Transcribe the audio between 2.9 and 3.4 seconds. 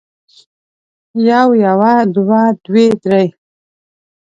درې